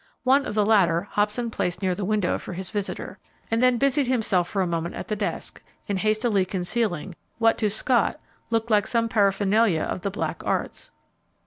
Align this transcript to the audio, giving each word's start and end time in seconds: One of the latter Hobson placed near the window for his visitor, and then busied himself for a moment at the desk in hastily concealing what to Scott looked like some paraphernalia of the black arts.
One 0.23 0.47
of 0.47 0.55
the 0.55 0.65
latter 0.65 1.03
Hobson 1.11 1.51
placed 1.51 1.83
near 1.83 1.93
the 1.93 2.03
window 2.03 2.39
for 2.39 2.53
his 2.53 2.71
visitor, 2.71 3.19
and 3.51 3.61
then 3.61 3.77
busied 3.77 4.07
himself 4.07 4.49
for 4.49 4.63
a 4.63 4.65
moment 4.65 4.95
at 4.95 5.09
the 5.09 5.15
desk 5.15 5.61
in 5.85 5.97
hastily 5.97 6.43
concealing 6.43 7.13
what 7.37 7.55
to 7.59 7.69
Scott 7.69 8.19
looked 8.49 8.71
like 8.71 8.87
some 8.87 9.07
paraphernalia 9.07 9.83
of 9.83 10.01
the 10.01 10.09
black 10.09 10.41
arts. 10.43 10.89